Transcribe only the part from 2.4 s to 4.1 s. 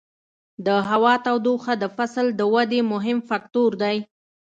ودې مهم فکتور دی.